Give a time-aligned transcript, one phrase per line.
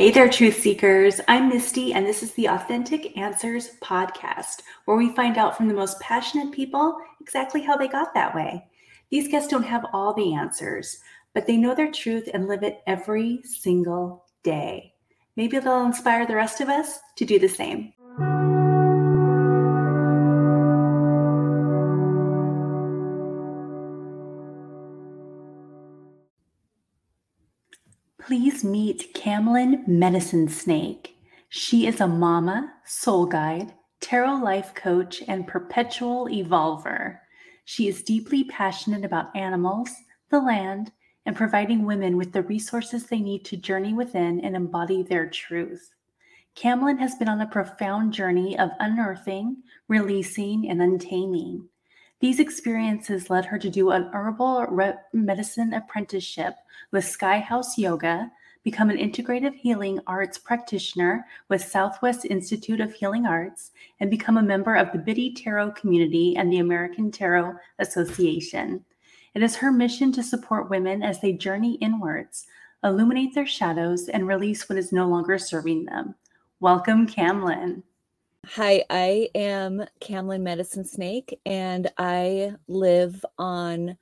[0.00, 1.20] Hey there, truth seekers.
[1.28, 5.74] I'm Misty, and this is the Authentic Answers podcast, where we find out from the
[5.74, 8.64] most passionate people exactly how they got that way.
[9.10, 11.00] These guests don't have all the answers,
[11.34, 14.94] but they know their truth and live it every single day.
[15.36, 17.92] Maybe they'll inspire the rest of us to do the same.
[28.30, 31.16] Please meet Camlin Medicine Snake.
[31.48, 37.18] She is a mama, soul guide, tarot life coach, and perpetual evolver.
[37.64, 39.90] She is deeply passionate about animals,
[40.30, 40.92] the land,
[41.26, 45.90] and providing women with the resources they need to journey within and embody their truth.
[46.54, 49.56] Camlin has been on a profound journey of unearthing,
[49.88, 51.68] releasing, and untaming.
[52.20, 54.66] These experiences led her to do an herbal
[55.14, 56.54] medicine apprenticeship
[56.90, 58.30] with Sky House Yoga,
[58.62, 64.42] become an integrative healing arts practitioner with Southwest Institute of Healing Arts, and become a
[64.42, 68.84] member of the Biddy Tarot community and the American Tarot Association.
[69.34, 72.46] It is her mission to support women as they journey inwards,
[72.84, 76.14] illuminate their shadows, and release what is no longer serving them.
[76.60, 77.82] Welcome, Camlyn.
[78.46, 83.96] Hi, I am Camlyn Medicinesnake, and I live on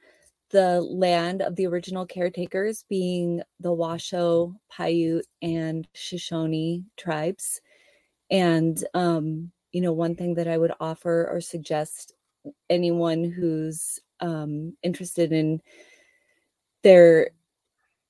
[0.50, 7.60] the land of the original caretakers, being the Washoe, Paiute, and Shoshone tribes.
[8.30, 12.14] And, um, you know, one thing that I would offer or suggest
[12.70, 15.60] anyone who's um, interested in
[16.84, 17.30] their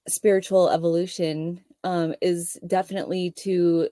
[0.06, 3.88] spiritual evolution um, is definitely to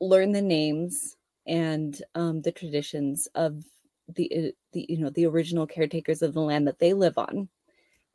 [0.00, 1.16] learn the names
[1.50, 3.64] and um, the traditions of
[4.08, 7.48] the uh, the you know the original caretakers of the land that they live on.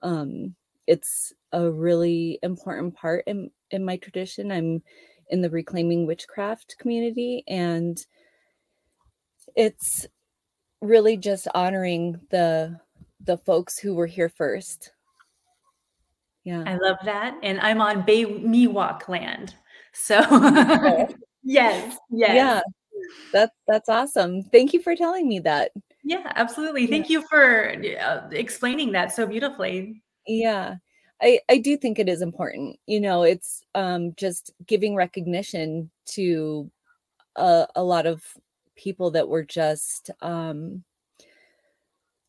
[0.01, 0.55] Um,
[0.87, 4.51] it's a really important part in in my tradition.
[4.51, 4.81] I'm
[5.29, 8.03] in the reclaiming witchcraft community, and
[9.55, 10.07] it's
[10.81, 12.79] really just honoring the
[13.19, 14.91] the folks who were here first.
[16.45, 19.55] Yeah, I love that, and I'm on Bay Miwok land,
[19.91, 20.19] so
[21.43, 22.61] yes, yes, yeah
[23.31, 24.43] that's that's awesome.
[24.43, 25.71] Thank you for telling me that.
[26.03, 26.87] Yeah, absolutely.
[26.87, 30.03] Thank you for uh, explaining that so beautifully.
[30.27, 30.75] Yeah.
[31.21, 32.77] I, I do think it is important.
[32.85, 36.69] You know, it's um, just giving recognition to
[37.35, 38.23] a, a lot of
[38.75, 40.83] people that were just um,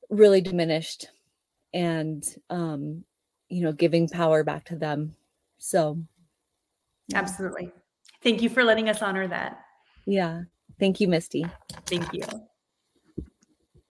[0.09, 1.09] really diminished
[1.75, 3.05] and, um,
[3.49, 5.16] you know, giving power back to them.
[5.59, 5.99] So,
[7.12, 7.72] absolutely.
[8.22, 9.60] Thank you for letting us honor that.
[10.06, 10.43] Yeah.
[10.78, 11.47] Thank you, Misty.
[11.87, 12.22] Thank you.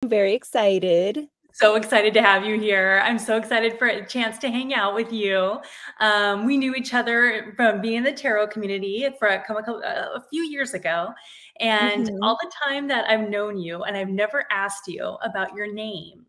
[0.01, 1.28] I'm very excited.
[1.53, 3.01] So excited to have you here.
[3.06, 5.57] I'm so excited for a chance to hang out with you.
[6.01, 9.72] Um, we knew each other from being in the tarot community for a, a,
[10.16, 11.13] a few years ago.
[11.62, 12.23] And mm-hmm.
[12.23, 16.25] all the time that I've known you, and I've never asked you about your name,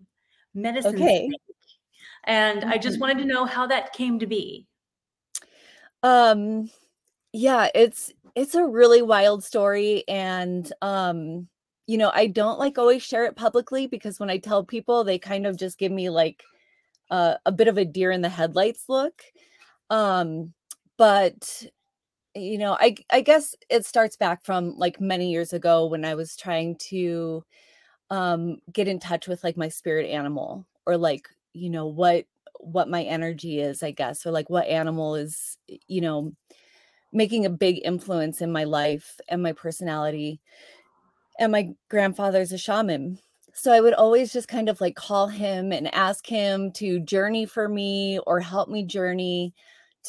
[0.54, 1.26] Medicine okay.
[1.26, 1.40] Snake.
[2.24, 2.70] And mm-hmm.
[2.70, 3.00] I just mm-hmm.
[3.00, 4.68] wanted to know how that came to be.
[6.04, 6.70] Um,
[7.32, 11.48] yeah, it's it's a really wild story and um
[11.88, 15.19] you know i don't like always share it publicly because when i tell people they
[15.19, 16.44] kind of just give me like
[17.10, 19.22] uh, a bit of a deer in the headlights look
[19.91, 20.52] um
[20.98, 21.64] but
[22.34, 26.14] you know i i guess it starts back from like many years ago when i
[26.14, 27.42] was trying to
[28.10, 32.26] um get in touch with like my spirit animal or like you know what
[32.60, 35.58] what my energy is i guess or like what animal is
[35.88, 36.32] you know
[37.12, 40.40] making a big influence in my life and my personality.
[41.38, 43.18] And my grandfather's a shaman.
[43.52, 47.46] So I would always just kind of like call him and ask him to journey
[47.46, 49.54] for me or help me journey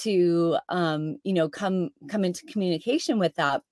[0.01, 3.63] to um you know come come into communication with that.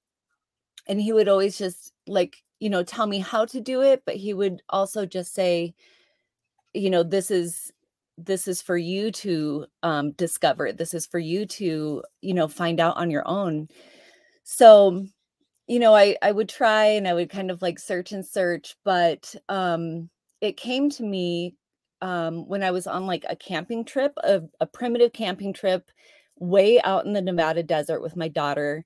[0.87, 4.15] And he would always just like you know tell me how to do it, but
[4.15, 5.73] he would also just say
[6.73, 7.71] you know this is
[8.17, 12.79] this is for you to um, discover this is for you to you know find
[12.79, 13.67] out on your own.
[14.43, 15.05] So
[15.67, 18.75] you know i i would try and i would kind of like search and search
[18.83, 20.09] but um
[20.41, 21.55] it came to me
[22.01, 25.89] um when i was on like a camping trip a, a primitive camping trip
[26.37, 28.83] way out in the nevada desert with my daughter.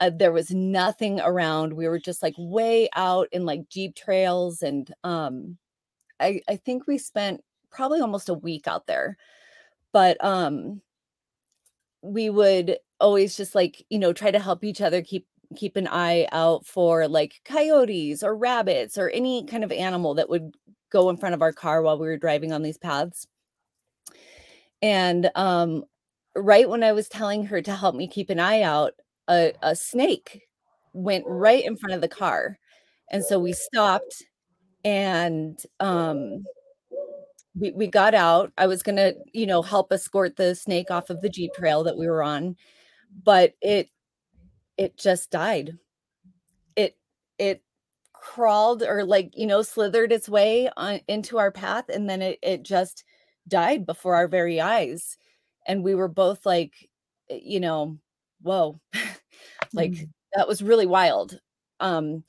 [0.00, 1.72] Uh, there was nothing around.
[1.72, 5.58] We were just like way out in like jeep trails and um
[6.20, 7.40] i i think we spent
[7.70, 9.16] probably almost a week out there.
[9.92, 10.82] But um
[12.02, 15.26] we would always just like, you know, try to help each other keep
[15.56, 20.28] keep an eye out for like coyotes or rabbits or any kind of animal that
[20.28, 20.54] would
[20.90, 23.26] go in front of our car while we were driving on these paths.
[24.82, 25.84] And um
[26.36, 28.92] right when I was telling her to help me keep an eye out,
[29.28, 30.42] a, a snake
[30.92, 32.58] went right in front of the car.
[33.10, 34.24] And so we stopped
[34.84, 36.44] and um
[37.54, 38.52] we, we got out.
[38.58, 41.96] I was gonna, you know, help escort the snake off of the Jeep trail that
[41.98, 42.56] we were on,
[43.24, 43.90] but it
[44.76, 45.78] it just died.
[46.76, 46.96] It
[47.38, 47.62] it
[48.12, 52.38] crawled or like, you know, slithered its way on into our path and then it
[52.42, 53.04] it just
[53.48, 55.16] died before our very eyes.
[55.66, 56.88] And we were both like,
[57.30, 57.98] eh, you know,
[58.42, 58.80] whoa.
[59.72, 60.08] like mm.
[60.34, 61.40] that was really wild.
[61.80, 62.24] Um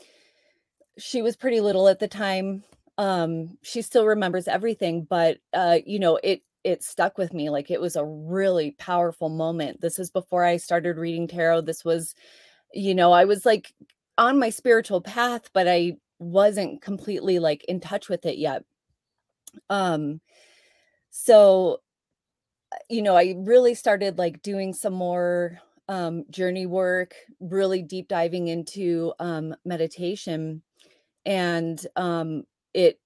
[0.98, 2.64] she was pretty little at the time
[3.00, 7.72] um she still remembers everything but uh you know it it stuck with me like
[7.72, 9.80] it was a really powerful moment.
[9.80, 11.62] This is before i started reading tarot.
[11.62, 12.14] This was
[12.74, 13.74] you know i was like
[14.18, 18.64] on my spiritual path but i wasn't completely like in touch with it yet.
[19.70, 20.20] Um
[21.10, 21.80] so
[22.74, 28.10] uh, you know i really started like doing some more um journey work really deep
[28.10, 30.62] diving into um meditation.
[31.26, 32.44] And um
[32.80, 33.00] it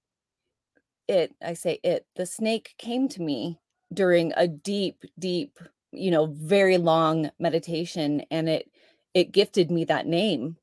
[1.08, 3.58] it i say it the snake came to me
[3.92, 5.58] during a deep deep
[5.92, 8.70] you know very long meditation and it
[9.14, 10.56] it gifted me that name.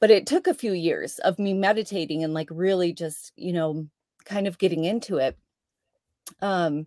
[0.00, 3.88] But it took a few years of me meditating and like really just you know
[4.24, 5.36] kind of getting into it.
[6.40, 6.86] Um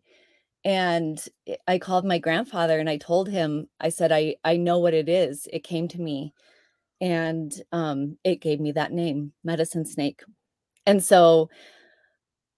[0.64, 1.20] and
[1.68, 5.10] i called my grandfather and i told him i said i i know what it
[5.10, 5.48] is.
[5.52, 6.34] It came to me.
[7.02, 10.22] And um it gave me that name medicine snake
[10.86, 11.50] and so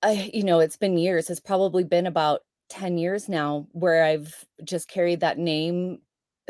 [0.01, 1.29] I, you know, it's been years.
[1.29, 5.99] It's probably been about 10 years now where I've just carried that name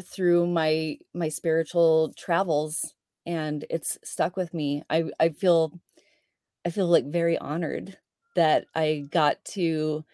[0.01, 2.93] through my my spiritual travels
[3.25, 4.83] and it's stuck with me.
[4.89, 5.79] I I feel
[6.65, 7.97] I feel like very honored
[8.35, 10.05] that I got to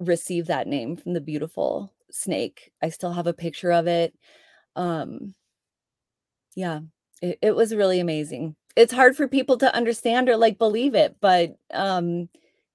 [0.00, 2.72] receive that name from the beautiful snake.
[2.82, 4.14] I still have a picture of it.
[4.76, 5.34] Um
[6.56, 6.80] yeah,
[7.22, 11.16] it, it was really amazing it's hard for people to understand or like believe it,
[11.20, 12.28] but um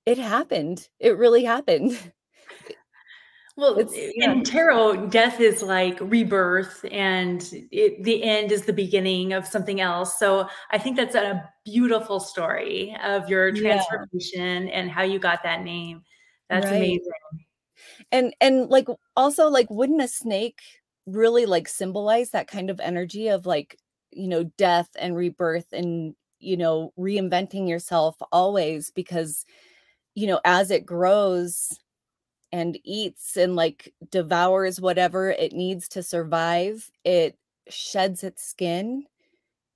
[0.06, 0.88] it happened.
[1.00, 1.98] It really happened.
[3.58, 4.34] Well, it's, yeah.
[4.34, 7.42] in tarot, death is like rebirth, and
[7.72, 10.20] it, the end is the beginning of something else.
[10.20, 14.74] So I think that's a beautiful story of your transformation yeah.
[14.74, 16.04] and how you got that name.
[16.50, 16.76] That's right.
[16.76, 17.12] amazing.
[18.12, 20.60] And and like also like wouldn't a snake
[21.06, 23.78] really like symbolize that kind of energy of like
[24.16, 29.46] you know death and rebirth and you know reinventing yourself always because
[30.16, 31.80] you know as it grows
[32.52, 37.38] and eats and like devours whatever it needs to survive it
[37.70, 39.04] sheds its skin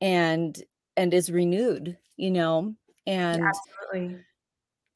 [0.01, 0.63] and
[0.95, 2.73] and is renewed you know
[3.07, 4.19] and yeah, absolutely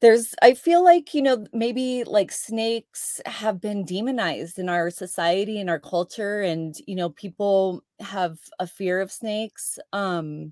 [0.03, 5.61] there's i feel like you know maybe like snakes have been demonized in our society
[5.61, 10.51] and our culture and you know people have a fear of snakes um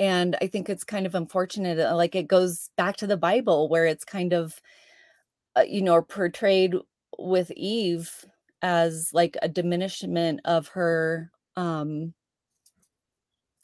[0.00, 3.68] and i think it's kind of unfortunate uh, like it goes back to the bible
[3.68, 4.60] where it's kind of
[5.56, 6.74] uh, you know portrayed
[7.20, 8.26] with eve
[8.62, 12.12] as like a diminishment of her um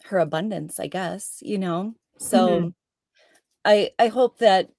[0.04, 2.68] her abundance i guess you know so mm-hmm.
[3.66, 4.70] I I hope that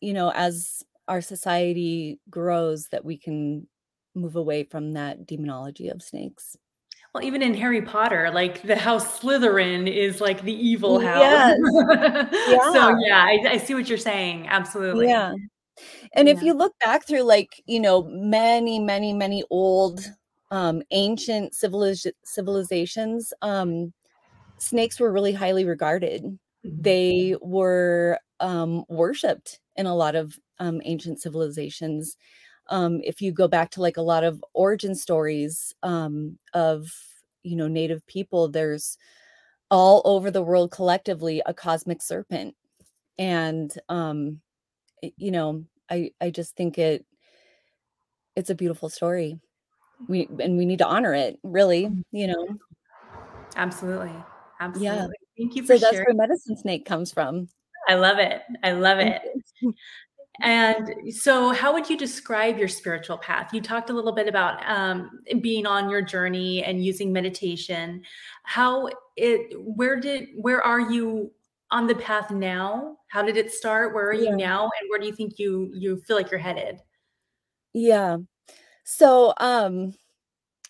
[0.00, 3.66] you know, as our society grows, that we can
[4.14, 6.56] move away from that demonology of snakes.
[7.12, 11.20] Well, even in Harry Potter, like the house Slytherin is like the evil house.
[11.20, 11.58] Yes.
[12.48, 12.72] yeah.
[12.72, 14.46] So yeah, I, I, see what you're saying.
[14.46, 15.08] Absolutely.
[15.08, 15.34] Yeah.
[16.14, 16.34] And yeah.
[16.34, 20.00] if you look back through like, you know, many, many, many old
[20.52, 23.92] um ancient civiliz- civilizations, um,
[24.58, 26.22] snakes were really highly regarded.
[26.22, 26.82] Mm-hmm.
[26.82, 32.16] They were um worshipped in a lot of um, ancient civilizations.
[32.68, 36.90] Um, if you go back to like a lot of origin stories um, of
[37.42, 38.96] you know native people, there's
[39.70, 42.54] all over the world collectively a cosmic serpent,
[43.18, 44.40] and um,
[45.16, 47.04] you know I I just think it
[48.36, 49.38] it's a beautiful story.
[50.08, 51.86] We and we need to honor it, really.
[51.86, 52.00] Mm-hmm.
[52.12, 52.46] You know.
[53.56, 54.14] Absolutely.
[54.60, 54.86] Absolutely.
[54.86, 55.06] Yeah.
[55.36, 55.96] Thank you for so sharing.
[55.96, 57.48] that's where medicine snake comes from.
[57.88, 58.42] I love it.
[58.62, 59.20] I love it.
[60.42, 63.52] And so, how would you describe your spiritual path?
[63.52, 68.02] You talked a little bit about um, being on your journey and using meditation.
[68.44, 69.52] How it?
[69.58, 70.28] Where did?
[70.36, 71.30] Where are you
[71.70, 72.96] on the path now?
[73.08, 73.94] How did it start?
[73.94, 74.30] Where are yeah.
[74.30, 74.62] you now?
[74.62, 76.80] And where do you think you you feel like you're headed?
[77.74, 78.18] Yeah.
[78.84, 79.94] So, um,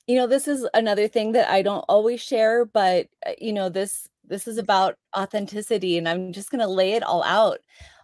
[0.06, 3.68] you know, this is another thing that I don't always share, but uh, you know,
[3.68, 7.58] this this is about authenticity and I'm just going to lay it all out.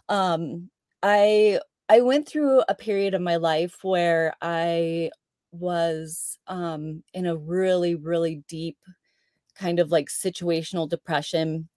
[0.09, 0.69] Um
[1.03, 5.11] I I went through a period of my life where I
[5.51, 8.77] was um in a really really deep
[9.55, 11.69] kind of like situational depression.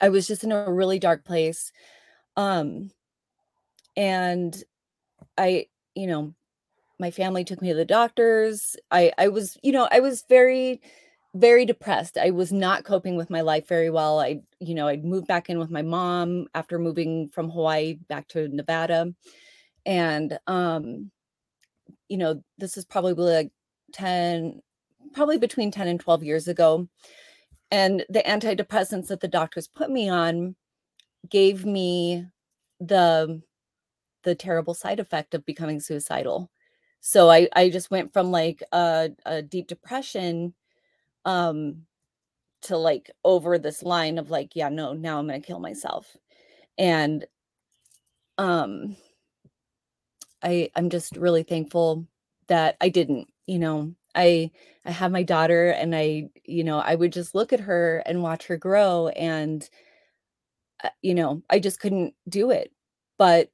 [0.00, 1.72] I was just in a really dark place.
[2.36, 2.90] Um,
[3.96, 4.62] and
[5.38, 6.34] I, you know,
[7.00, 8.76] my family took me to the doctors.
[8.90, 10.82] I I was, you know, I was very
[11.34, 12.16] very depressed.
[12.18, 14.18] I was not coping with my life very well.
[14.20, 18.28] I, you know, I'd moved back in with my mom after moving from Hawaii back
[18.28, 19.12] to Nevada.
[19.86, 21.10] And um
[22.08, 23.50] you know, this is probably like
[23.92, 24.60] 10
[25.12, 26.88] probably between 10 and 12 years ago.
[27.70, 30.56] And the antidepressants that the doctors put me on
[31.30, 32.26] gave me
[32.80, 33.42] the
[34.24, 36.50] the terrible side effect of becoming suicidal.
[37.00, 40.54] So I I just went from like a, a deep depression
[41.28, 41.82] um
[42.62, 46.16] to like over this line of like yeah no now I'm to kill myself.
[46.78, 47.26] And
[48.38, 48.96] um
[50.42, 52.06] I I'm just really thankful
[52.48, 53.94] that I didn't, you know.
[54.14, 54.50] I
[54.84, 58.22] I have my daughter and I, you know, I would just look at her and
[58.22, 59.68] watch her grow and
[60.84, 62.72] uh, you know, I just couldn't do it.
[63.18, 63.50] But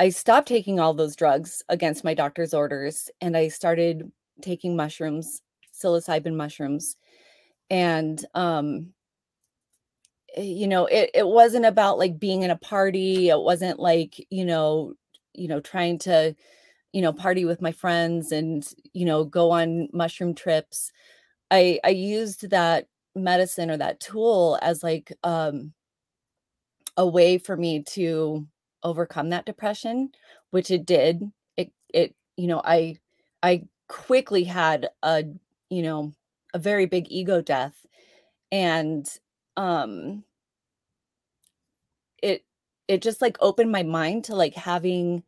[0.00, 4.10] I stopped taking all those drugs against my doctor's orders and I started
[4.42, 5.40] taking mushrooms,
[5.74, 6.96] psilocybin mushrooms.
[7.70, 8.94] And um
[10.36, 14.24] eh, you know, it it wasn't about like being in a party, it wasn't like,
[14.30, 14.94] you know,
[15.34, 16.34] you know, trying to
[16.94, 20.92] you know, party with my friends and, you know, go on mushroom trips.
[21.50, 25.74] I I used that medicine or that tool as like um
[26.96, 28.46] a way for me to
[28.82, 30.10] overcome that depression,
[30.50, 31.22] which it did.
[31.56, 32.98] It it you know, I
[33.42, 35.24] I quickly had a,
[35.74, 36.12] you know,
[36.54, 37.86] a very big ego death
[38.52, 39.18] and
[39.56, 40.24] um
[42.22, 42.44] it
[42.88, 45.22] it just like opened my mind to like having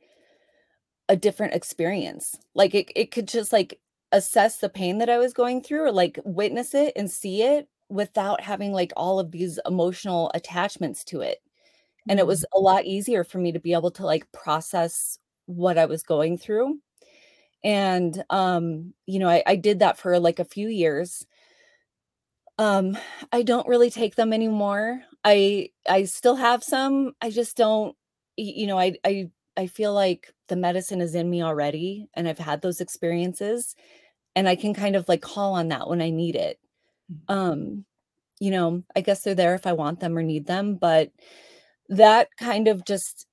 [1.09, 2.37] a different experience.
[2.55, 3.81] Like it it could just like
[4.13, 7.69] assess the pain that I was going through or like witness it and see it
[7.89, 11.39] without having like all of these emotional attachments to it.
[12.09, 12.59] And it was Mm.
[12.59, 16.39] a lot easier for me to be able to like process what I was going
[16.39, 16.81] through.
[17.67, 21.27] And um, you know, I, I did that for like a few years.
[22.59, 22.97] Um,
[23.33, 25.03] I don't really take them anymore.
[25.25, 27.13] I I still have some.
[27.21, 27.97] I just don't
[28.37, 32.39] you know, I I I feel like the medicine is in me already and I've
[32.39, 33.75] had those experiences
[34.37, 36.59] and I can kind of like call on that when I need it.
[37.29, 37.85] Um,
[38.41, 41.13] you know, I guess they're there if I want them or need them, but
[41.91, 43.27] that kind of just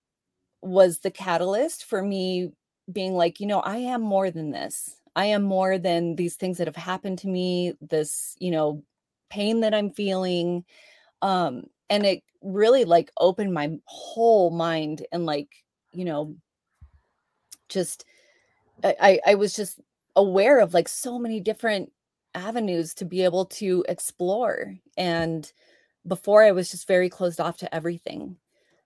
[0.62, 2.52] was the catalyst for me
[2.92, 4.98] being like, you know, I am more than this.
[5.16, 8.84] I am more than these things that have happened to me, this, you know,
[9.30, 10.66] pain that I'm feeling.
[11.22, 15.50] Um, and it really like opened my whole mind and like,
[15.92, 16.36] you know,
[17.70, 18.06] just
[18.84, 19.80] I, I was just
[20.16, 21.92] aware of like so many different
[22.36, 24.76] avenues to be able to explore.
[24.98, 25.52] And
[26.06, 28.38] before I was just very closed off to everything.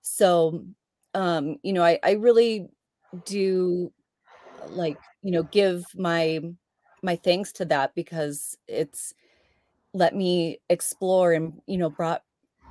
[0.02, 0.66] So
[1.14, 2.70] um, you know, I, I really
[3.26, 3.92] do
[4.68, 6.40] like, you know, give my
[7.04, 9.14] my thanks to that because it's
[9.94, 12.24] let me explore and, you know, brought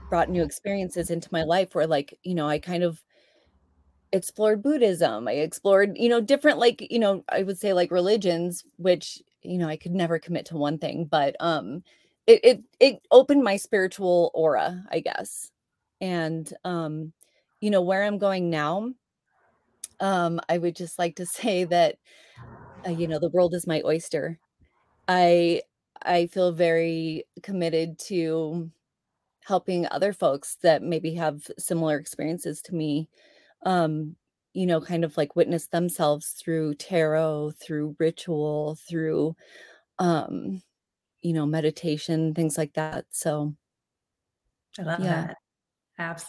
[0.08, 3.02] brought new experiences into my life where like, you know, I kind of
[4.12, 5.28] explored Buddhism.
[5.28, 9.58] I explored, you know, different like, you know, I would say like religions, which, you
[9.58, 11.82] know, I could never commit to one thing, but um
[12.26, 15.50] it it it opened my spiritual aura, I guess.
[16.00, 17.12] And um,
[17.60, 18.92] you know, where I'm going now,
[20.00, 21.98] um, I would just like to say that
[22.86, 24.40] uh, you know, the world is my oyster.
[25.08, 25.62] I
[26.02, 28.70] I feel very committed to
[29.42, 33.08] helping other folks that maybe have similar experiences to me
[33.64, 34.16] um
[34.54, 39.36] you know kind of like witness themselves through tarot through ritual through
[39.98, 40.62] um
[41.22, 43.54] you know meditation things like that so
[44.78, 45.36] I love yeah that.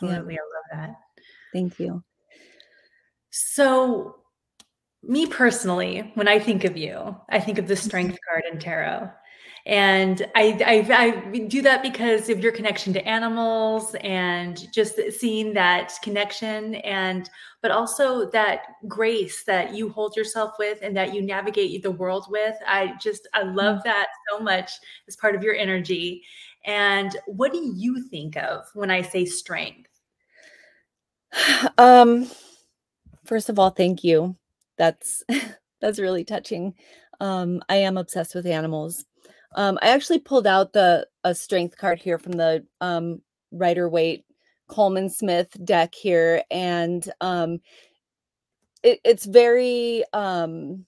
[0.01, 0.95] yeah Absolutely, I love that.
[1.53, 2.03] thank you
[3.45, 4.15] So,
[5.03, 7.75] me personally, when I think of you, I think of the.
[7.75, 9.11] Strength card in tarot.
[9.67, 15.53] And I, I, I do that because of your connection to animals and just seeing
[15.53, 17.29] that connection and
[17.61, 22.27] but also that grace that you hold yourself with and that you navigate the world
[22.29, 22.55] with.
[22.65, 23.83] I just I love Mm.
[23.83, 24.71] that so much
[25.07, 26.23] as part of your energy.
[26.65, 29.89] And what do you think of when I say strength?
[31.77, 32.29] um
[33.27, 34.35] first of all thank you.
[34.77, 35.23] That's
[35.81, 36.73] that's really touching.
[37.19, 39.05] Um i am obsessed with animals.
[39.55, 44.25] Um i actually pulled out the a strength card here from the um rider waite
[44.67, 47.59] Colman smith deck here and um
[48.83, 50.85] it, it's very um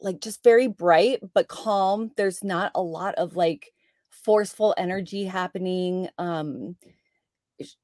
[0.00, 2.10] like just very bright but calm.
[2.16, 3.72] There's not a lot of like
[4.10, 6.76] forceful energy happening um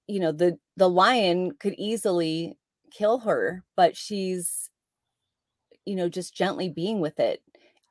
[0.07, 2.57] you know the the lion could easily
[2.97, 4.71] kill her but she's
[5.85, 7.43] you know just gently being with it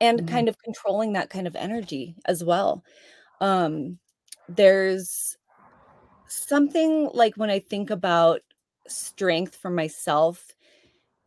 [0.01, 0.27] and mm-hmm.
[0.27, 2.83] kind of controlling that kind of energy as well
[3.41, 3.97] um
[4.49, 5.37] there's
[6.27, 8.41] something like when i think about
[8.87, 10.51] strength for myself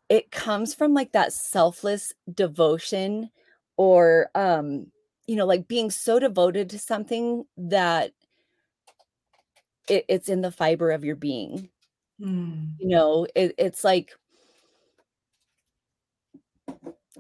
[0.09, 3.31] it comes from like that selfless devotion
[3.77, 4.87] or um
[5.27, 8.13] you know like being so devoted to something that
[9.89, 11.69] it, it's in the fiber of your being
[12.21, 12.73] mm.
[12.79, 14.13] you know it, it's like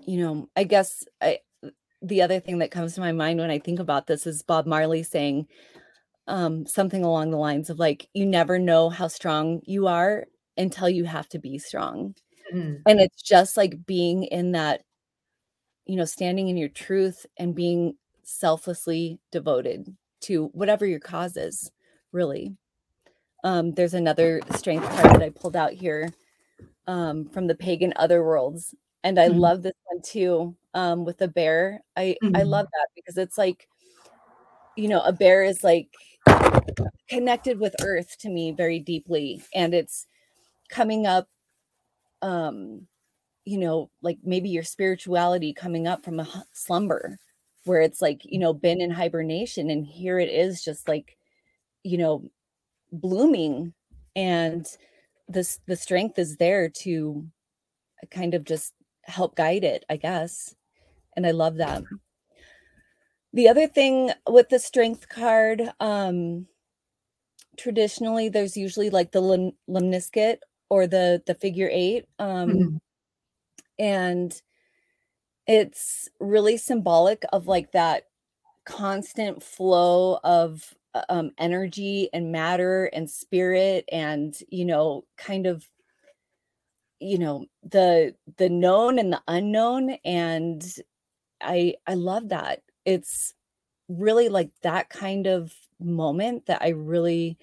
[0.06, 1.38] you know i guess i
[2.00, 4.66] the other thing that comes to my mind when i think about this is bob
[4.66, 5.46] marley saying
[6.26, 10.26] um, something along the lines of like you never know how strong you are
[10.58, 12.14] until you have to be strong
[12.54, 12.82] mm.
[12.86, 14.82] and it's just like being in that
[15.86, 21.72] you know standing in your truth and being selflessly devoted to whatever your cause is
[22.12, 22.54] really
[23.44, 26.10] um, there's another strength card that i pulled out here
[26.86, 29.38] um, from the pagan other worlds and i mm.
[29.38, 32.36] love this one too um, with the bear i mm.
[32.36, 32.48] i mm-hmm.
[32.48, 33.68] love that because it's like
[34.76, 35.88] you know a bear is like
[37.08, 40.06] connected with earth to me very deeply and it's
[40.68, 41.26] coming up
[42.22, 42.86] um
[43.44, 47.18] you know like maybe your spirituality coming up from a slumber
[47.64, 51.16] where it's like you know been in hibernation and here it is just like
[51.82, 52.22] you know
[52.92, 53.72] blooming
[54.16, 54.66] and
[55.28, 57.26] this the strength is there to
[58.10, 58.72] kind of just
[59.04, 60.54] help guide it i guess
[61.16, 61.82] and i love that
[63.32, 66.46] the other thing with the strength card um
[67.56, 70.38] traditionally there's usually like the lim- lemniscate
[70.70, 72.76] or the the figure eight um mm-hmm.
[73.78, 74.42] and
[75.46, 78.04] it's really symbolic of like that
[78.64, 80.74] constant flow of
[81.08, 85.66] um, energy and matter and spirit and you know kind of
[87.00, 90.64] you know the the known and the unknown and
[91.42, 92.62] i i love that.
[92.84, 93.34] It's
[93.88, 97.38] really like that kind of moment that i really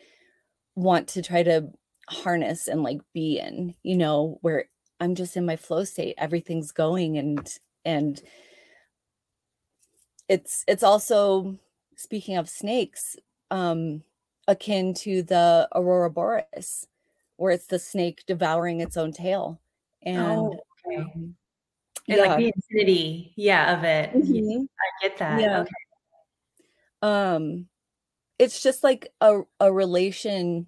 [0.76, 1.70] want to try to
[2.10, 4.66] harness and like be in, you know, where
[5.00, 7.48] I'm just in my flow state, everything's going and
[7.84, 8.22] and
[10.28, 11.58] it's it's also
[11.96, 13.16] speaking of snakes,
[13.52, 14.04] um
[14.48, 16.88] akin to the ouroboros
[17.38, 19.60] where it's the snake devouring its own tail
[20.04, 20.98] and oh, okay.
[20.98, 21.36] um,
[22.08, 22.24] and yeah.
[22.24, 24.64] like the infinity yeah of it mm-hmm.
[24.64, 25.62] i get that yeah.
[25.62, 25.72] okay
[27.02, 27.68] um
[28.38, 30.68] it's just like a, a relation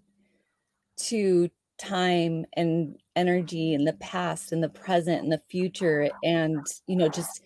[0.97, 6.95] to time and energy and the past and the present and the future and you
[6.95, 7.43] know just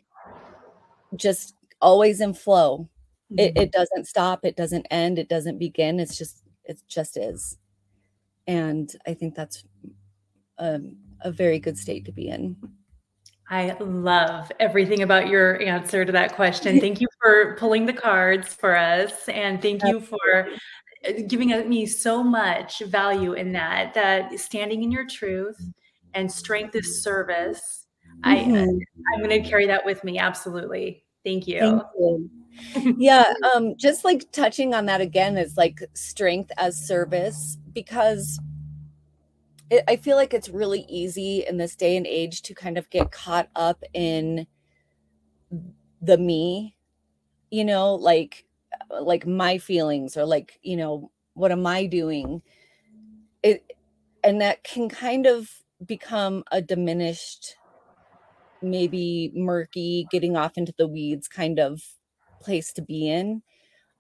[1.16, 2.88] just always in flow
[3.32, 3.40] mm-hmm.
[3.40, 7.58] it, it doesn't stop it doesn't end it doesn't begin it's just it just is
[8.48, 9.64] and i think that's
[10.58, 10.80] a,
[11.22, 12.56] a very good state to be in
[13.54, 16.80] I love everything about your answer to that question.
[16.80, 19.28] Thank you for pulling the cards for us.
[19.28, 20.48] And thank you for
[21.28, 25.60] giving me so much value in that that standing in your truth
[26.14, 27.88] and strength is service
[28.24, 28.54] mm-hmm.
[28.56, 28.64] i
[29.14, 32.30] i'm going to carry that with me absolutely thank you, thank you.
[32.98, 38.40] yeah um just like touching on that again is like strength as service because
[39.70, 42.90] it, i feel like it's really easy in this day and age to kind of
[42.90, 44.46] get caught up in
[46.02, 46.76] the me
[47.50, 48.46] you know like
[49.02, 52.42] like my feelings or like you know what am i doing
[53.44, 53.72] it
[54.24, 55.50] and that can kind of
[55.86, 57.56] become a diminished
[58.62, 61.84] maybe murky getting off into the weeds kind of
[62.42, 63.44] place to be in.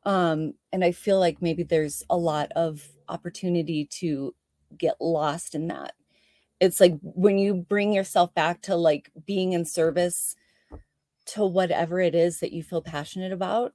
[0.05, 4.35] Um and i feel like maybe there's a lot of opportunity to
[4.77, 5.93] get lost in that.
[6.59, 10.35] It's like when you bring yourself back to like being in service
[11.27, 13.73] to whatever it is that you feel passionate about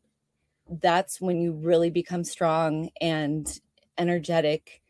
[0.69, 3.61] that's when you really become strong and
[3.99, 4.83] energetic.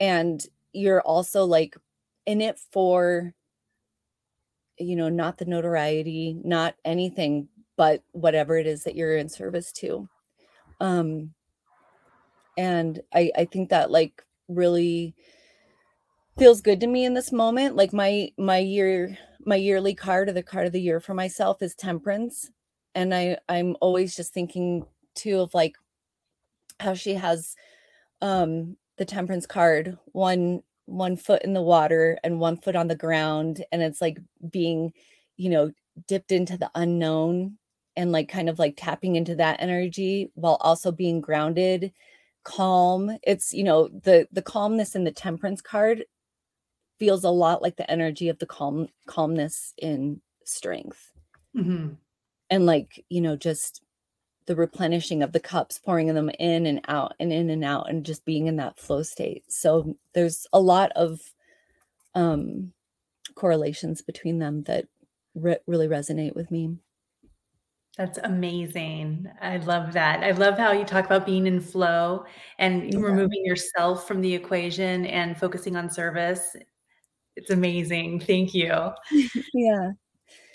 [0.00, 1.76] And you're also like
[2.26, 3.34] in it for
[4.78, 9.72] you know not the notoriety not anything but whatever it is that you're in service
[9.72, 10.08] to.
[10.80, 11.34] Um
[12.56, 15.14] and i i think that like really
[16.38, 17.76] feels good to me in this moment.
[17.76, 21.62] Like my my year my yearly card or the card of the year for myself
[21.62, 22.50] is temperance.
[22.94, 25.76] And i i'm always just thinking too of like
[26.80, 27.56] how she has
[28.22, 29.98] um the temperance card.
[30.12, 34.18] One one foot in the water and one foot on the ground and it's like
[34.50, 34.92] being
[35.36, 35.70] you know
[36.06, 37.58] dipped into the unknown
[37.96, 41.92] and like kind of like tapping into that energy while also being grounded
[42.44, 46.04] calm it's you know the the calmness in the temperance card
[46.98, 51.12] feels a lot like the energy of the calm calmness in strength
[51.54, 51.98] Mhm.
[52.48, 53.82] and like you know just
[54.48, 58.04] the replenishing of the cups pouring them in and out and in and out and
[58.06, 61.20] just being in that flow state so there's a lot of
[62.14, 62.72] um
[63.34, 64.86] correlations between them that
[65.34, 66.78] re- really resonate with me
[67.98, 69.28] That's amazing.
[69.42, 70.22] I love that.
[70.22, 72.24] I love how you talk about being in flow
[72.58, 73.00] and Yeah.
[73.00, 76.54] removing yourself from the equation and focusing on service.
[77.36, 78.20] It's amazing.
[78.20, 78.72] Thank you.
[79.52, 79.90] yeah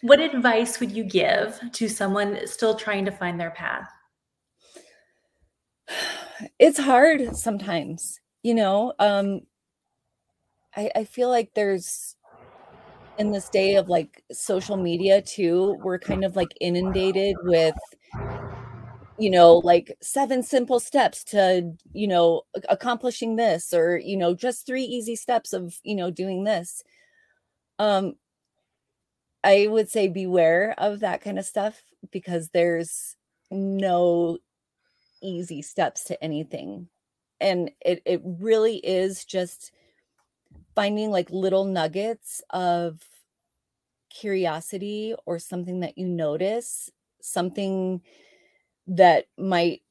[0.04, 3.90] What advice would you give to someone still trying to find their path?
[6.60, 9.42] it's hard sometimes you know um
[10.76, 12.16] i i feel like there's
[13.18, 17.76] in this day of like social media too we're kind of like inundated with
[19.20, 24.66] you know like seven simple steps to you know accomplishing this or you know just
[24.66, 26.84] three easy steps of you know doing this
[27.78, 28.14] um
[29.44, 33.16] i would say beware of that kind of stuff because there's
[33.52, 34.38] no
[35.22, 36.88] easy steps to anything
[37.40, 39.72] and it it really is just
[40.76, 43.02] finding like little nuggets of
[44.10, 46.90] curiosity or something that you notice
[47.22, 48.02] something
[48.88, 49.82] that might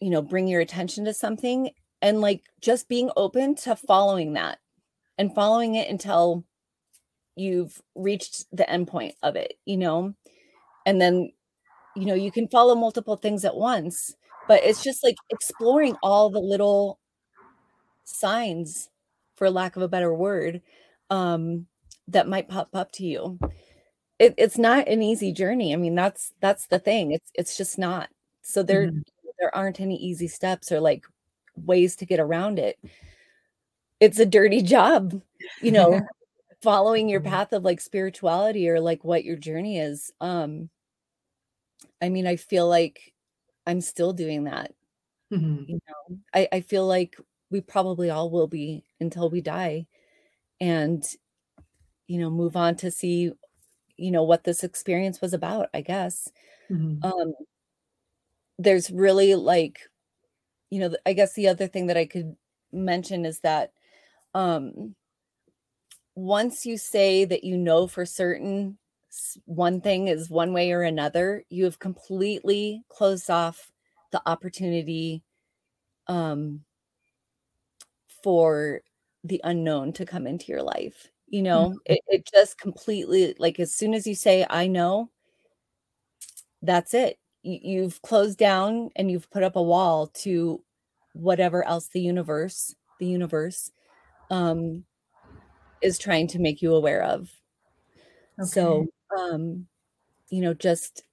[0.00, 1.70] you know bring your attention to something
[2.00, 4.58] and like just being open to following that
[5.18, 6.44] and following it until
[7.36, 10.14] you've reached the end point of it you know?
[10.86, 11.32] And then
[11.94, 14.14] you know you can follow multiple things at once
[14.48, 16.98] but it's just like exploring all the little
[18.04, 18.88] signs
[19.36, 20.60] for lack of a better word
[21.10, 21.66] um
[22.08, 23.38] that might pop up to you.
[24.18, 27.78] It, it's not an easy journey i mean that's that's the thing it's it's just
[27.78, 28.08] not.
[28.42, 29.02] So there Mhm.
[29.38, 31.04] there aren't any easy steps or like
[31.56, 32.78] ways to get around it.
[34.00, 35.20] It's a dirty job
[35.60, 36.00] you know
[36.62, 37.22] following your Mhm.
[37.22, 40.70] path of like spirituality or like what your journey is um
[42.00, 43.12] i mean i feel like
[43.66, 44.74] i'm still doing that
[45.30, 45.66] Mhm.
[45.66, 47.16] you know i i feel like
[47.50, 49.86] we probably all will be until we die
[50.60, 51.04] and
[52.08, 53.32] you know move on to see
[53.96, 56.30] you know what this experience was about i guess
[56.68, 57.02] Mhm.
[57.02, 57.34] um
[58.58, 59.80] there's really like
[60.70, 62.36] you know i guess the other thing that i could
[62.72, 63.72] mention is that
[64.34, 64.96] um
[66.14, 68.78] once you say that you know for certain
[69.44, 73.70] one thing is one way or another you have completely closed off
[74.10, 75.22] the opportunity
[76.06, 76.62] um
[78.22, 78.80] for
[79.24, 81.74] the unknown to come into your life you know?
[81.86, 85.10] It, it just completely like as soon as you say i know
[86.62, 87.18] that's it.
[87.42, 90.62] You, you've closed down and you've put up a wall to
[91.12, 93.70] whatever else the universe the universe
[94.30, 94.84] um
[95.82, 97.30] is trying to make you aware of.
[98.42, 98.86] So
[99.18, 99.66] um
[100.30, 101.04] you know just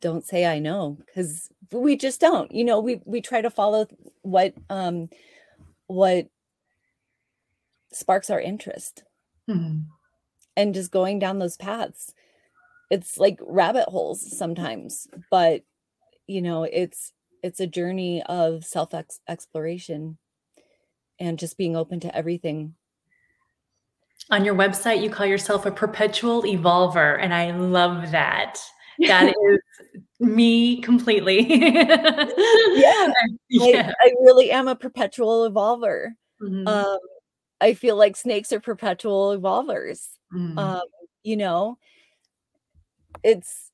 [0.00, 3.86] don't say i know because we just don't you know we we try to follow
[4.22, 5.08] what um
[5.86, 6.28] what
[7.92, 9.04] sparks our interest.
[9.48, 9.86] Mhm.
[10.56, 12.14] and just going down those paths
[12.90, 15.64] it's like rabbit holes sometimes but
[16.26, 18.94] you know it's it's a journey of self
[19.28, 20.18] exploration
[21.18, 22.74] and just being open to everything
[24.30, 28.58] On your website, you call yourself a perpetual evolver, and I love that.
[29.06, 29.60] That is
[30.20, 31.46] me completely.
[32.74, 33.08] Yeah,
[33.48, 33.92] yeah.
[34.02, 36.66] I, I really am a perpetual evolver Mhm.
[36.66, 36.98] um
[37.60, 40.58] i feel like snakes are perpetual evolvers Mm.
[40.58, 40.82] um
[41.22, 41.78] you know
[43.22, 43.70] it's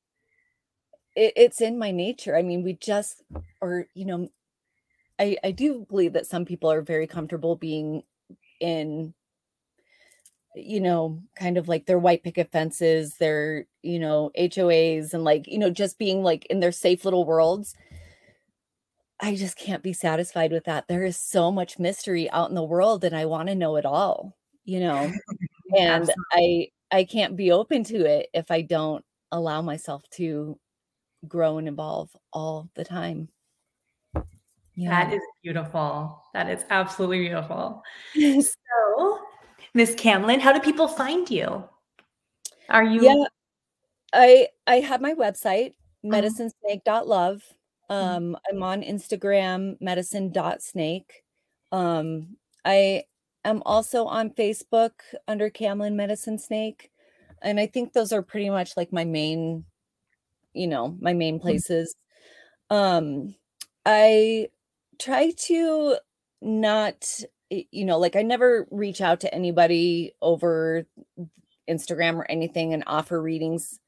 [1.15, 3.23] it, it's in my nature i mean we just
[3.61, 4.29] or you know
[5.19, 8.03] i i do believe that some people are very comfortable being
[8.59, 9.13] in
[10.55, 15.47] you know kind of like their white picket fences their you know hoas and like
[15.47, 17.73] you know just being like in their safe little worlds
[19.21, 22.63] i just can't be satisfied with that there is so much mystery out in the
[22.63, 25.11] world and i want to know it all you know
[25.77, 26.71] and Absolutely.
[26.91, 30.59] i i can't be open to it if i don't allow myself to
[31.27, 33.29] grow and evolve all the time
[34.75, 36.23] yeah That is beautiful.
[36.33, 37.83] That is absolutely beautiful.
[38.13, 39.19] So,
[39.73, 41.63] Miss Camlyn, how do people find you?
[42.69, 43.23] Are you yeah
[44.13, 45.73] i i have my website
[46.05, 46.11] Mhm.
[46.13, 47.43] medicinesnake.love
[47.89, 47.95] Mhm.
[47.95, 51.23] um i'm on instagram medicine.snake
[51.71, 53.03] um i
[53.43, 54.91] am also on facebook
[55.27, 56.89] under Camlyn Medicinesnake
[57.41, 59.65] and i think those are pretty much like my main
[60.53, 61.43] you know, my main mm-hmm.
[61.43, 61.95] places.
[62.69, 63.35] Um,
[63.85, 64.49] I
[64.99, 65.97] try to
[66.41, 67.19] not,
[67.51, 70.85] you know, like I never reach out to anybody over
[71.69, 73.79] Instagram or anything and offer readings.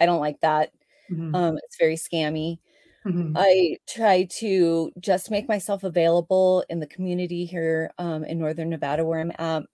[0.00, 0.72] I don't like that.
[1.10, 1.34] Mm-hmm.
[1.34, 2.58] Um, it's very scammy.
[3.06, 3.36] Mm-hmm.
[3.36, 9.04] I try to just make myself available in the community here um, in Northern Nevada
[9.04, 9.64] where I'm at.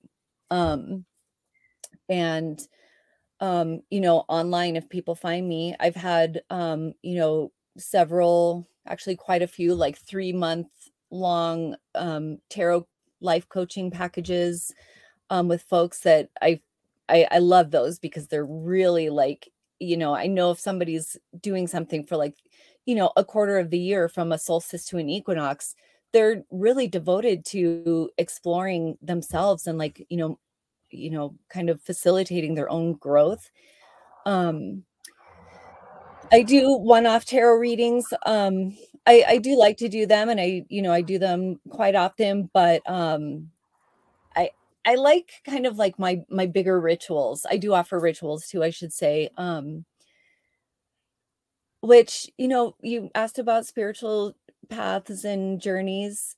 [0.51, 1.05] Um,
[2.09, 2.59] and,
[3.41, 9.17] um, you know, online, if people find me, I've had, um, you know, several, actually
[9.17, 10.69] quite a few, like three month
[11.11, 12.87] long um, tarot
[13.21, 14.73] life coaching packages
[15.31, 16.61] um, with folks that I,
[17.09, 21.67] I, I love those because they're really like, you know, I know if somebody's doing
[21.67, 22.37] something for like
[22.89, 25.75] you know, a quarter of the year from a solstice to an equinox,
[26.15, 30.39] they're really devoted to exploring themselves and like, you know,
[30.91, 33.51] you know, kind of facilitating their own growth.
[34.25, 34.85] Um
[36.33, 38.07] I do one-off tarot readings.
[38.25, 38.75] Um
[39.09, 41.97] I, I do like to do them and I, you know, I do them quite
[41.97, 43.51] often, but um
[44.37, 44.51] I
[44.87, 47.47] I like kind of like my my bigger rituals.
[47.51, 49.31] I do offer rituals too, I should say.
[49.39, 49.87] Um
[51.83, 54.35] which, you know, you asked about spiritual
[54.69, 56.37] paths and journeys.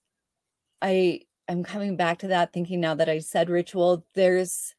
[0.83, 4.77] I I am coming back to that thinking now that I said ritual, there's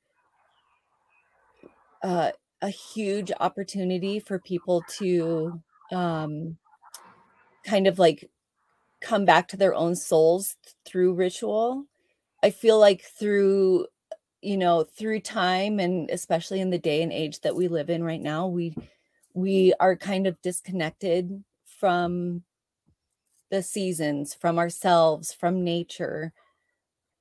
[2.04, 6.58] uh, a huge opportunity for people to um,
[7.65, 8.30] kind of like
[9.02, 11.86] come back to their own souls through ritual.
[12.43, 13.88] I feel like through
[14.41, 18.04] you know through time and especially in the day and age that we live in
[18.04, 18.76] right now we
[19.36, 22.43] we are kind of disconnected from
[23.52, 26.34] the seasons, from ourselves, from nature,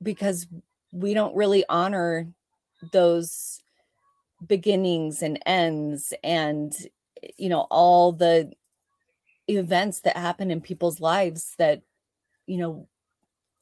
[0.02, 0.46] because
[0.92, 2.28] we don't really honor
[2.92, 3.62] those
[4.46, 6.74] beginnings and ends and
[7.36, 8.50] you know all the
[9.56, 11.82] events that happen in people's lives that
[12.46, 12.88] you know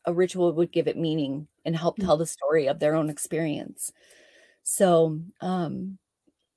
[0.04, 2.04] a ritual would give it meaning and help mm.
[2.04, 3.92] tell the story of their own experience
[4.62, 5.98] so um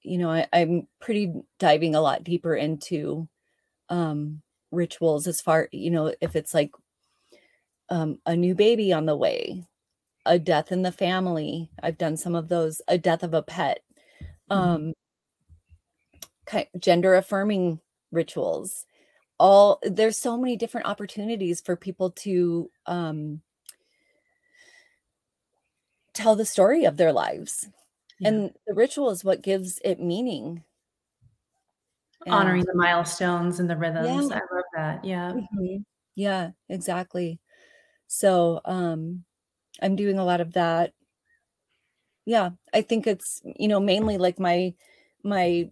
[0.04, 3.28] you know, I, am pretty diving a lot deeper into
[3.89, 4.41] um,
[4.72, 6.72] rituals as far, you know, if it's like
[7.89, 9.65] um, a new baby on the way,
[10.26, 11.70] a death in the family.
[11.82, 13.82] I've done some of those, a death of a pet,
[14.50, 14.54] mm-hmm.
[14.54, 14.94] um,
[16.46, 17.80] kind, gender affirming
[18.12, 18.86] rituals.
[19.41, 23.41] All there's so many different opportunities for people to um,
[26.13, 27.67] tell the story of their lives.
[28.19, 28.27] Yeah.
[28.27, 30.63] and the ritual is what gives it meaning.
[32.27, 34.30] Honoring the milestones and the rhythms.
[34.30, 34.38] Yeah.
[34.38, 35.04] i love that.
[35.04, 35.32] Yeah.
[35.32, 35.77] Mm-hmm.
[36.13, 37.39] yeah exactly.
[38.06, 39.23] So um
[39.82, 40.93] i'm doing a lot of that.
[42.27, 44.75] Yeah i think it's you know mainly like my
[45.23, 45.67] my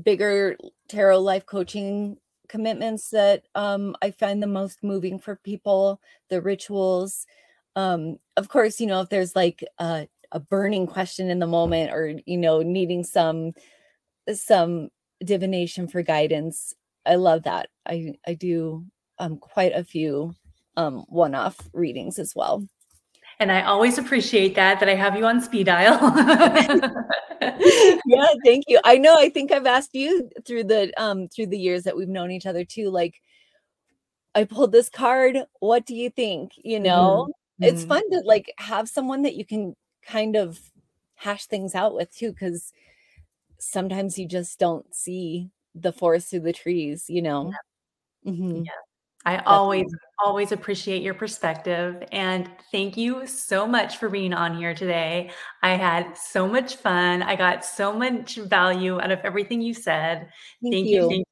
[0.00, 2.18] bigger tarot life coaching
[2.52, 7.26] commitments that um i find the most moving for people the rituals
[7.76, 11.90] um of course you know if there's like uh a burning question in the moment
[11.92, 13.52] or you know needing some
[14.34, 14.90] some
[15.24, 16.74] divination for guidance
[17.06, 17.70] i love that.
[17.86, 18.84] I i do
[19.18, 20.34] um quite a few
[20.76, 22.68] um one-off readings as well
[23.42, 25.98] and i always appreciate that that i have you on speed dial
[28.06, 31.58] yeah thank you i know i think i've asked you through the um through the
[31.58, 33.20] years that we've known each other too like
[34.36, 37.64] i pulled this card what do you think you know mm-hmm.
[37.64, 37.90] it's mm-hmm.
[37.90, 39.74] fun to like have someone that you can
[40.06, 40.60] kind of
[41.16, 42.72] hash things out with too because
[43.58, 47.52] sometimes you just don't see the forest through the trees you know
[48.24, 48.32] yeah.
[48.32, 48.62] Mm-hmm.
[48.62, 48.70] yeah.
[49.24, 49.54] I Definitely.
[49.56, 52.02] always, always appreciate your perspective.
[52.12, 55.30] And thank you so much for being on here today.
[55.62, 57.22] I had so much fun.
[57.22, 60.28] I got so much value out of everything you said.
[60.62, 61.10] Thank, thank you.
[61.10, 61.24] you.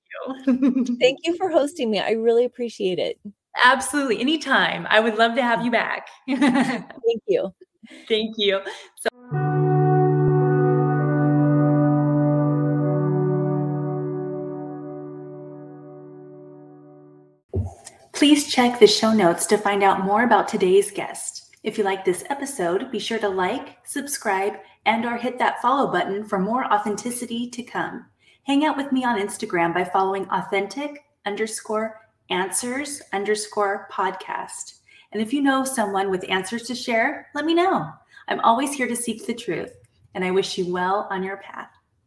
[0.46, 0.96] Thank you.
[1.00, 1.98] thank you for hosting me.
[1.98, 3.18] I really appreciate it.
[3.64, 4.20] Absolutely.
[4.20, 4.86] Anytime.
[4.88, 6.08] I would love to have you back.
[6.28, 7.52] thank you.
[8.08, 8.60] Thank you.
[8.96, 9.39] So-
[18.20, 21.56] Please check the show notes to find out more about today's guest.
[21.62, 25.90] If you like this episode, be sure to like, subscribe, and or hit that follow
[25.90, 28.04] button for more authenticity to come.
[28.42, 34.80] Hang out with me on Instagram by following authentic underscore answers underscore podcast.
[35.12, 37.90] And if you know someone with answers to share, let me know.
[38.28, 39.72] I'm always here to seek the truth,
[40.12, 41.70] and I wish you well on your path.